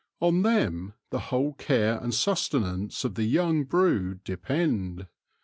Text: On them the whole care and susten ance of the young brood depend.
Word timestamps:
On 0.19 0.41
them 0.41 0.95
the 1.11 1.19
whole 1.29 1.53
care 1.53 1.99
and 1.99 2.11
susten 2.11 2.65
ance 2.67 3.05
of 3.05 3.13
the 3.13 3.25
young 3.25 3.65
brood 3.65 4.23
depend. 4.23 5.05